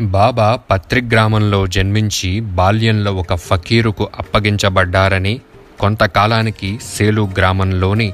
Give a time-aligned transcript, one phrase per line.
[0.00, 5.40] బాబా పత్రిగ్రామంలో జన్మించి బాల్యంలో ఒక ఫకీరుకు అప్పగించబడ్డారని
[5.80, 8.12] కొంతకాలానికి సేలు గ్రామంలోని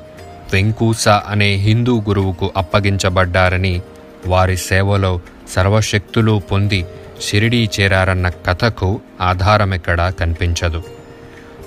[0.52, 3.82] వెంకూస అనే హిందూ గురువుకు అప్పగించబడ్డారని
[4.26, 5.20] వారి సేవలో
[5.52, 6.86] సర్వశక్తులు పొంది
[7.22, 10.82] షిరిడీ చేరారన్న కథకు ఆధారమెక్కడా కనిపించదు.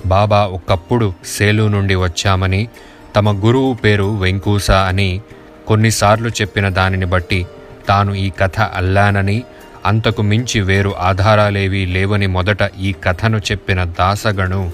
[0.06, 2.68] బాబా ఒకప్పుడు సేలు నుండి వచ్చామని
[3.16, 5.20] తమ గురువు పేరు వెంకూస అని
[5.66, 7.46] కొన్నిసార్లు చెప్పిన దానిని బట్టి
[7.88, 9.42] తాను ఈ కథ అల్లానని
[9.86, 14.70] అంతకు మించి వేరు ఆధారాలేవీ లేవని మొదట ఈ కథను చెప్పిన దాసగణు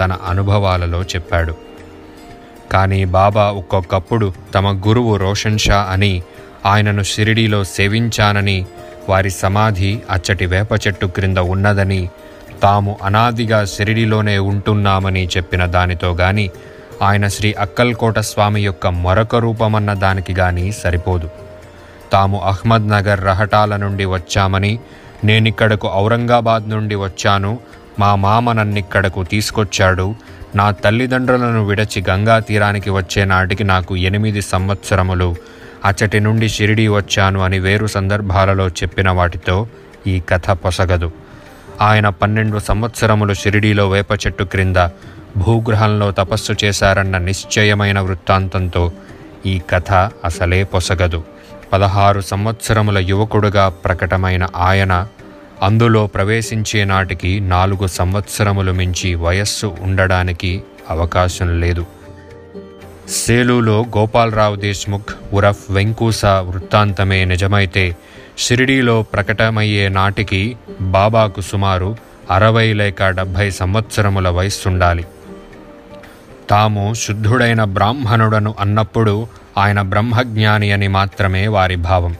[0.00, 1.54] తన అనుభవాలలో చెప్పాడు.
[2.72, 6.22] కానీ బాబా ఒక్కొక్కప్పుడు తమ గురువు రోషన్ షా అని
[6.66, 8.66] ఆయనను షిరిడీలో సేవించానని
[9.08, 12.08] వారి సమాధి అచ్చటి వేప చెట్టు క్రింద ఉన్నదని
[12.62, 16.50] తాము అనాదిగా షిరిడీలోనే ఉంటున్నామని చెప్పిన దానితో గాని
[17.02, 21.28] ఆయన శ్రీ అక్కల్కోట స్వామి యొక్క మరొక రూపమన్న దానికి గాని సరిపోదు.
[22.12, 24.72] తాము అహ్మద్ నగర్ రహటాల నుండి వచ్చామని
[25.24, 27.52] నేనిక్కడకు ఔరంగాబాద్ నుండి వచ్చాను
[27.98, 30.14] మా మామ నన్నిక్కడకు తీసుకొచ్చాడు
[30.56, 35.28] నా తల్లిదండ్రులను విడచి గంగా తీరానికి వచ్చే నాటికి నాకు ఎనిమిది సంవత్సరములు
[35.84, 39.56] అచ్చటి నుండి షిరిడీ వచ్చాను అని వేరు సందర్భాలలో చెప్పిన వాటితో
[40.06, 41.08] ఈ కథ పొసగదు.
[41.80, 44.76] ఆయన పన్నెండు సంవత్సరములు షిరిడీలో వేప చెట్టు క్రింద
[45.36, 48.92] భూగ్రహంలో తపస్సు చేశారన్న నిశ్చయమైన వృత్తాంతంతో
[49.46, 49.92] ఈ కథ
[50.24, 51.24] అసలే పొసగదు.
[51.72, 55.06] పదహారు సంవత్సరముల యువకుడుగా ప్రకటమైన ఆయన
[55.62, 61.86] అందులో ప్రవేశించే నాటికి నాలుగు సంవత్సరములు మించి వయస్సు ఉండడానికి అవకాశం లేదు.
[63.08, 67.96] సేలులో గోపాలరావు దేశ్ముఖ్ ఉరఫ్ వెంకూస వృత్తాంతమే నిజమైతే
[68.38, 71.96] షిరిడీలో ప్రకటమయ్యే నాటికి బాబాకు సుమారు
[72.30, 75.04] అరవై లేక డెబ్భై సంవత్సరముల వయస్సుండాలి.
[76.52, 79.26] తాము శుద్ధుడైన బ్రాహ్మణుడను అన్నప్పుడు
[79.58, 82.16] ఆయన బ్రహ్మజ్ఞాని అని మాత్రమే వారి భావం.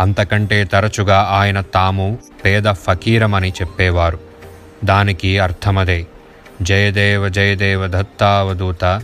[0.00, 4.18] అంతకంటే తరచుగా ఆయన తాము పేద ఫకీరమని చెప్పేవారు.
[4.84, 6.06] దానికి అర్థమదే.
[6.62, 9.02] జయదేవ జయదేవ దత్తావధూత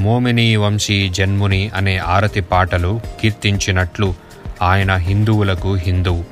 [0.00, 4.14] మోమిని వంశీ జన్ముని అనే ఆరతి పాటలు కీర్తించినట్లు
[4.62, 6.24] ఆయన హిందువులకు హిందువు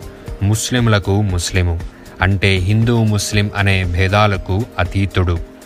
[0.43, 1.81] ముస్లింలకు ముస్లిము
[2.22, 5.57] అంటే హిందూ ముస్లిం అనే భేదాలకు అతీతుడు.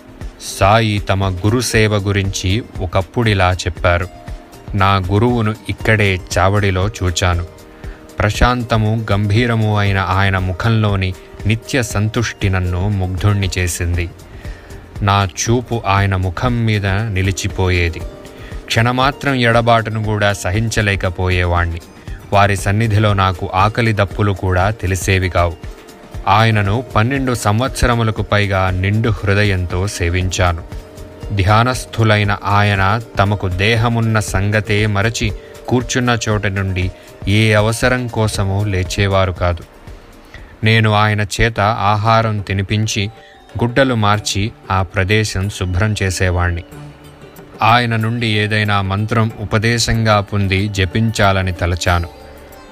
[0.42, 4.08] సాయి తమ గురుసేవ గురించి ఒకప్పుడిలా చెప్పారు.
[4.74, 7.44] నా గురువును ఇక్కడే చావడిలో చూచాను.
[8.18, 11.14] ప్రశాంతము గంభీరము అయిన ఆయన ముఖంలోని
[11.46, 14.10] నిత్య సంతుష్టి నన్ను ముగ్ధుణ్ణి చేసింది.
[15.02, 18.00] నా చూపు ఆయన ముఖం మీద నిలిచిపోయేది.
[18.64, 21.80] క్షణమాత్రం ఎడబాటును కూడా సహించలేకపోయేవాణ్ణి.
[22.32, 25.72] వారి సన్నిధిలో నాకు ఆకలి దప్పులు కూడా తెలిసేవి కావు.
[26.28, 30.62] ఆయనను పన్నెండు సంవత్సరములకు పైగా నిండు హృదయంతో సేవించాను.
[31.36, 35.32] ధ్యానస్థులైన ఆయన తమకు దేహమున్న సంగతే మరచి
[35.68, 36.90] కూర్చున్న చోట నుండి
[37.28, 39.62] ఏ అవసరం కోసమూ లేచేవారు కాదు.
[40.64, 43.10] నేను ఆయన చేత ఆహారం తినిపించి
[43.62, 46.62] గుడ్డలు మార్చి ఆ ప్రదేశం శుభ్రం చేసేవాణ్ణి.
[47.62, 52.21] ఆయన నుండి ఏదైనా మంత్రం ఉపదేశంగా పొంది జపించాలని తలచాను.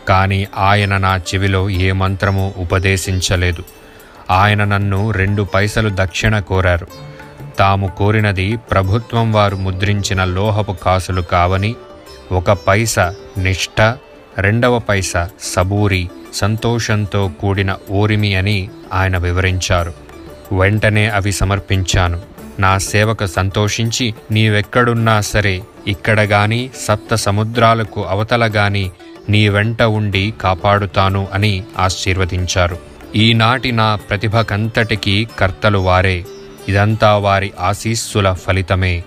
[0.08, 3.64] కానీ ఆయన నా చెవిలో ఏ మంత్రము ఉపదేశించలేదు.
[4.30, 6.86] ఆయన నన్ను రెండు పైసలు దక్షిణ కోరారు.
[7.58, 11.74] తాము కోరినది ప్రభుత్వం వారు ముద్రించిన లోహపు కాసులు కావని
[12.32, 12.98] ఒక పైస
[13.38, 13.80] నిష్ఠ
[14.38, 15.12] రెండవ పైస
[15.42, 19.94] సబూరి సంతోషంతో కూడిన ఓరిమి అని ఆయన వివరించారు.
[20.52, 22.20] వెంటనే అవి సమర్పించాను.
[22.58, 28.90] నా సేవకు సంతోషించి నీవెక్కడున్నా సరే ఇక్కడ గాని సప్త సముద్రాలకు అవతల గాని
[29.30, 32.78] నీ వెంట ఉండి కాపాడుతాను అని ఆశీర్వదించారు.
[33.16, 36.24] ఈనాటి నా ప్రతిభకంతటికీ కర్తలు వారే.
[36.68, 39.04] ఇదంతా వారి ఆశీస్సుల ఫలితమే.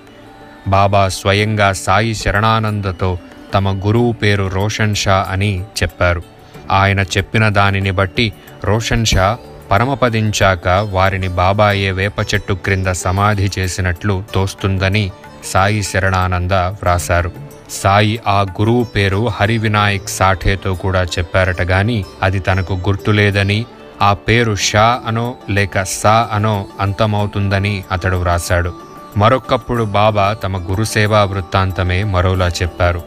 [0.68, 3.18] బాబా స్వయంగా సాయి శరణానందతో
[3.54, 6.24] తమ గురువు పేరు రోషన్ షా అని చెప్పారు.
[6.72, 9.38] ఆయన చెప్పిన దానిని బట్టి రోషన్ షా
[9.72, 15.12] పరమపదించాక వారిని బాబాయే వేప చెట్టు క్రింద సమాధి చేసినట్లు తోస్తుందని
[15.46, 17.43] సాయి శరణానంద వ్రాశారు.
[17.70, 23.66] సాయి ఆ గురువు పేరు హరివినాయక్ సాఠేతో కూడా చెప్పారట గాని అది తనకు గుర్తులేదని
[24.02, 28.74] ఆ పేరు షా అనో లేక సా అనో అంతమవుతుందని అతడు వ్రాశాడు.
[29.18, 33.02] మరొకప్పుడు బాబా తమ గురుసేవా వృత్తాంతమే మరోలా చెప్పారు.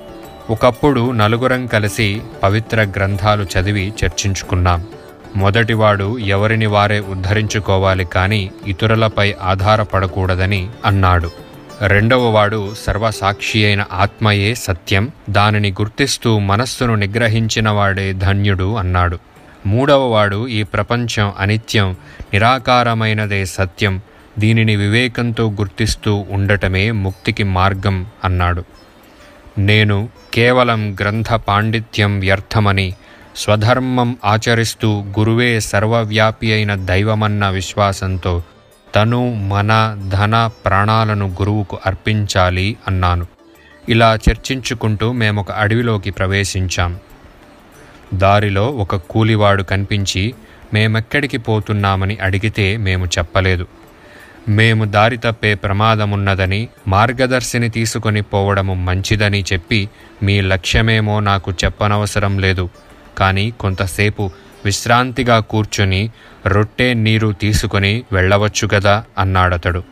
[0.50, 4.84] ఒకప్పుడు నలుగురం కలిసి పవిత్ర గ్రంథాలు చదివి చర్చించుకున్నాం.
[5.36, 11.30] మొదటివాడు ఎవరిని వారే ఉద్ధరించుకోవాలి కానీ ఇతరులపై ఆధారపడకూడదని అన్నాడు.
[11.82, 15.12] రెండవవాడు సర్వసాక్షి అయిన ఆత్మయే సత్యం.
[15.30, 19.18] దానిని గుర్తిస్తూ మనస్సును నిగ్రహించినవాడే ధన్యుడు అన్నాడు.
[19.66, 21.96] మూడవవాడు ఈ ప్రపంచం అనిత్యం
[22.32, 24.00] నిరాకారమైనదే సత్యం.
[24.38, 28.64] దీనిని వివేకంతో గుర్తిస్తూ ఉండటమే ముక్తికి మార్గం అన్నాడు.
[29.58, 32.94] నేను కేవలం గ్రంథ పాండిత్యం వ్యర్థమని
[33.36, 38.42] స్వధర్మం ఆచరిస్తూ గురువే సర్వవ్యాపి అయిన దైవమన్న విశ్వాసంతో
[38.94, 43.26] తను మన ధన ప్రాణాలను గురువుకు అర్పించాలి అన్నాను.
[43.88, 46.98] ఇలా చర్చించుకుంటూ మేమొక అడవిలోకి ప్రవేశించాం.
[48.14, 50.34] దారిలో ఒక కూలివాడు కనిపించి
[50.74, 53.66] మేమెక్కడికి పోతున్నామని అడిగితే మేము చెప్పలేదు.
[54.48, 59.88] మేము దారి తప్పే ప్రమాదమున్నదని మార్గదర్శిని తీసుకొని పోవడము మంచిదని చెప్పి
[60.22, 62.68] మీ లక్ష్యమేమో నాకు చెప్పనవసరం లేదు.
[63.18, 64.30] కానీ కొంతసేపు
[64.66, 66.00] విశ్రాంతిగా కూర్చొని
[66.46, 69.82] రొట్టె నీరు తీసుకొని వెళ్ళవచ్చు కదా అన్నాడతడు.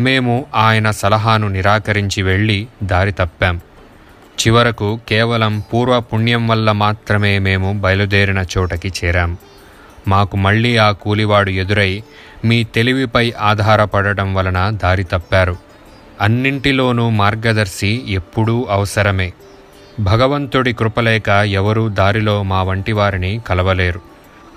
[0.00, 3.56] మేము ఆయన సలహాను నిరాకరించి వెళ్ళి దారి తప్పాం.
[4.40, 9.32] చివరకు కేవలం పూర్వ పుణ్యం వల్ల మాత్రమే మేము బయలుదేరిన చోటకి చేరాం.
[10.08, 12.02] మాకు మళ్ళీ ఆ కూలివాడు ఎదురై
[12.44, 15.56] మీ తెలివిపై ఆధారపడటం వలన దారి తప్పారు.
[16.20, 19.32] అన్నింటిలోనూ మార్గదర్శి ఎప్పుడూ అవసరమే.
[20.00, 24.00] భగవంతుడి కృపలేక ఎవరూ దారిలో మా వంటి వారిని కలవలేరు.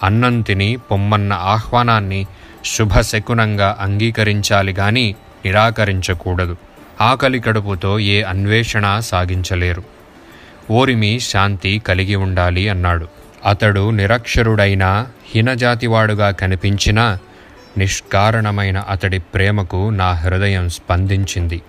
[0.03, 2.27] అన్నం తిని పొమ్మన్న ఆహ్వానాన్ని
[2.65, 5.15] శుభశకునంగా అంగీకరించాలి గాని
[5.45, 6.57] నిరాకరించకూడదు.
[7.01, 9.83] ఆకలి కడుపుతో ఏ అన్వేషణ సాగించలేరు.
[10.71, 13.07] ఓరిమి శాంతి కలిగి ఉండాలి అన్నాడు.
[13.45, 17.17] అతడు నిరక్షరుడైన హీనజాతివాడుగా కనిపించినా
[17.77, 21.61] నిష్కారణమైన అతడి ప్రేమకు నా హృదయం స్పందించింది.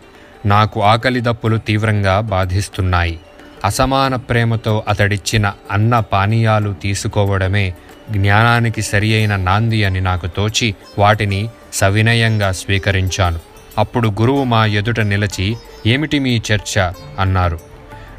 [0.46, 3.20] నాకు ఆకలి దప్పులు తీవ్రంగా బాధిస్తున్నాయి.
[3.64, 7.74] అసమాన ప్రేమతో అతడిచ్చిన అన్న పానీయాలు తీసుకోవడమే
[8.10, 13.38] జ్ఞానానికి సరియైన నాంది అని నాకు తోచి వాటిని సవినయంగా స్వీకరించాను.
[13.78, 16.92] అప్పుడు గురువు మా ఎదుట నిలిచి ఏమిటి మీ చర్చ?
[17.18, 17.60] అన్నారు.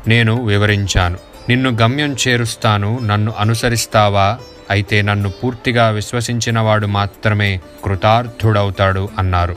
[0.08, 1.18] నేను వివరించాను.
[1.50, 4.38] నిన్ను గమ్యం చేరుస్తాను నన్ను అనుసరిస్తావా?
[4.70, 9.56] అయితే నన్ను పూర్తిగా విశ్వసించినవాడు మాత్రమే కృతార్థుడవుతాడు అన్నారు.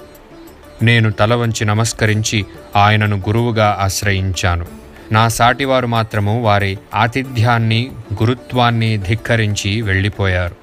[0.82, 2.46] నేను తల వంచి నమస్కరించి
[2.76, 4.83] ఆయనను గురువుగా ఆశ్రయించాను.
[5.12, 7.90] నా సాటివారు మాత్రము వారి ఆతిథ్యాన్ని
[8.22, 10.54] గురుత్వాన్ని ధిక్కరించి వెళ్ళిపోయారు.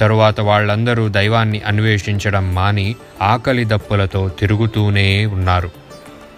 [0.00, 5.70] తరువాత వాళ్ళందరూ దైవాన్ని అన్వేషించడం మాని ఆకలి దప్పులతో తిరుగుతూనే ఉన్నారు.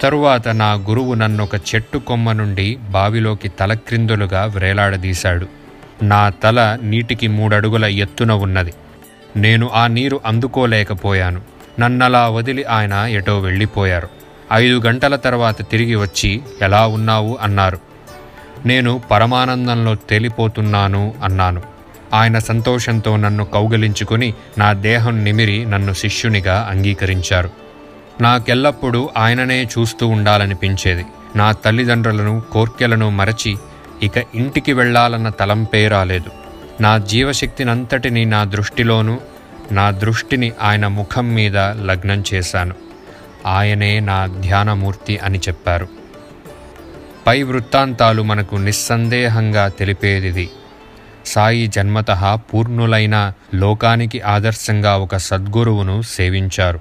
[0.01, 5.47] తరువాత నా గురువు నన్నొక చెట్టు కొమ్మ నుండి బావిలోకి తలక్రిందులుగా వ్రేలాడదీశాడు.
[6.03, 8.75] నా తల నీటికి మూడడుగుల ఎత్తున ఉన్నది.
[9.37, 11.41] నేను ఆ నీరు అందుకోలేకపోయాను.
[11.81, 14.18] నన్నలా వదిలి ఆయన ఎటో వెళ్ళిపోయారు.
[14.53, 17.39] ఐదు గంటల తర్వాత తిరిగి వచ్చి ఎలా ఉన్నావు?
[17.41, 17.79] అన్నారు.
[18.67, 21.63] నేను పరమానందంలో తేలిపోతున్నాను అన్నాను.
[22.15, 27.51] ఆయన సంతోషంతో నన్ను కౌగలించుకుని నా దేహం నిమిరి నన్ను శిష్యునిగా అంగీకరించారు.
[28.21, 31.05] నాకెల్లప్పుడూ ఆయననే చూస్తూ ఉండాలనిపించేది.
[31.37, 33.57] నా తల్లిదండ్రులను కోర్కెలను మరచి
[34.03, 36.31] ఇక ఇంటికి వెళ్ళాలన్న తలంపే రాలేదు.
[36.83, 39.19] నా జీవశక్తినంతటిని నా దృష్టిలోనూ
[39.73, 42.88] నా దృష్టిని ఆయన ముఖం మీద లగ్నం చేశాను.
[43.47, 45.89] ఆయనే నా ధ్యానమూర్తి అని చెప్పారు.
[47.27, 50.51] పై వృత్తాంతాలు మనకు నిస్సందేహంగా తెలిపేదిది.
[51.27, 56.81] సాయి జన్మత పూర్ణులైన లోకానికి ఆదర్శంగా ఒక సద్గురువును సేవించారు.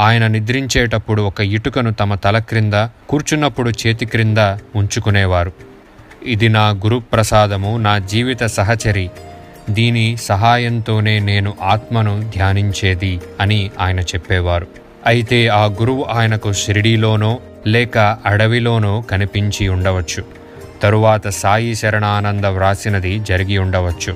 [0.00, 2.74] ఆయన నిద్రించేటప్పుడు ఒక ఇటుకను తమ తల క్రింద
[3.08, 4.38] కూర్చున్నప్పుడు చేతి క్రింద
[4.76, 5.52] ఉంచుకునేవారు.
[6.22, 9.10] ఇది నా గురుప్రసాదము నా జీవిత సహచరి.
[9.70, 14.66] దీని సహాయంతోనే నేను ఆత్మను ధ్యానించేది అని ఆయన చెప్పేవారు.
[15.06, 20.24] అయితే ఆ గురువు ఆయనకు షిరిడీలోనో లేక అడవిలోనో కనిపించి ఉండవచ్చు.
[20.82, 24.14] తరువాత సాయి శరణానంద వ్రాసినది జరిగి ఉండవచ్చు.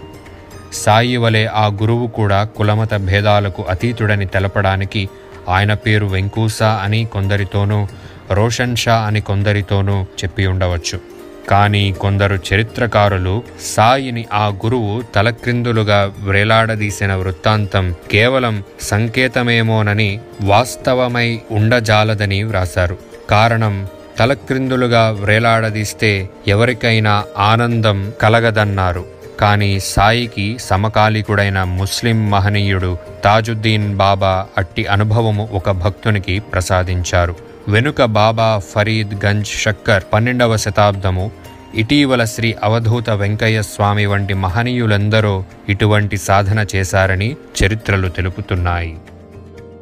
[0.73, 5.09] సాయి వలె ఆ గురువు కూడా కులమత భేదాలకు అతీతుడని తెలపడానికి
[5.49, 7.87] ఆయన పేరు వెంకూస అని కొందరితోనూ
[8.31, 11.14] రోషన్ షా అని కొందరితోనూ చెప్పి ఉండవచ్చు.
[11.49, 13.43] కానీ కొందరు చరిత్రకారులు
[13.77, 22.99] సాయిని ఆ గురువు తలక్రిందులుగా వ్రేలాడదీసిన వృత్తాంతం కేవలం సంకేతమేమోనని వాస్తవమై ఉండజాలదని వ్రాశారు.
[23.31, 23.87] కారణం
[24.19, 29.05] తలక్రిందులుగా వ్రేలాడదీస్తే ఎవరికైనా ఆనందం కలగదన్నారు.
[29.41, 37.54] కానీ సాయికి సమకాలీకుడైన ముస్లిం మహనీయుడు తాజుద్దీన్ బాబా అట్టి అనుభవము ఒక భక్తునికి ప్రసాదించారు.
[37.69, 41.31] వెనుక బాబా ఫరీద్ గంజ్ షక్కర్ పన్నెండవ శతాబ్దము.
[41.75, 48.97] ఇటీవల శ్రీ అవధూత వెంకయ్య స్వామి వంటి మహనీయులందరూ ఇటువంటి సాధన చేశారని చరిత్రలు తెలుపుతున్నాయి.